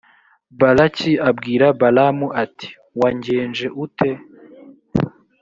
balaki 0.59 1.11
abwira 1.29 1.67
balamu, 1.81 2.27
ati 2.43 2.67
«wangenje 2.99 3.67
ute? 3.83 4.09